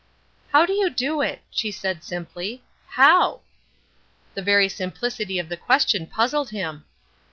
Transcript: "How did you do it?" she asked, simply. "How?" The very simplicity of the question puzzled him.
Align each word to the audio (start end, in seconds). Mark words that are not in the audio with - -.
"How 0.51 0.65
did 0.65 0.77
you 0.77 0.89
do 0.89 1.21
it?" 1.21 1.43
she 1.51 1.69
asked, 1.69 2.03
simply. 2.05 2.63
"How?" 2.87 3.41
The 4.33 4.41
very 4.41 4.67
simplicity 4.67 5.37
of 5.37 5.47
the 5.47 5.57
question 5.57 6.07
puzzled 6.07 6.49
him. 6.49 6.85